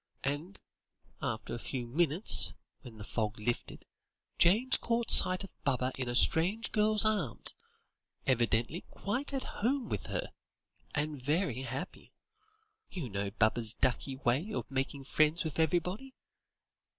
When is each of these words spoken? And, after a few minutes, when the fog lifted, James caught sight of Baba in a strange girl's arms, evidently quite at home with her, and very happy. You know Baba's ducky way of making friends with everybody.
And, 0.23 0.59
after 1.21 1.53
a 1.53 1.59
few 1.59 1.85
minutes, 1.85 2.55
when 2.81 2.97
the 2.97 3.03
fog 3.03 3.37
lifted, 3.37 3.85
James 4.39 4.77
caught 4.77 5.11
sight 5.11 5.43
of 5.43 5.51
Baba 5.63 5.91
in 5.95 6.09
a 6.09 6.15
strange 6.15 6.71
girl's 6.71 7.05
arms, 7.05 7.53
evidently 8.25 8.81
quite 8.89 9.31
at 9.31 9.43
home 9.43 9.89
with 9.89 10.07
her, 10.07 10.31
and 10.95 11.21
very 11.21 11.61
happy. 11.61 12.13
You 12.89 13.09
know 13.09 13.29
Baba's 13.29 13.75
ducky 13.75 14.15
way 14.15 14.51
of 14.51 14.71
making 14.71 15.03
friends 15.03 15.43
with 15.43 15.59
everybody. 15.59 16.15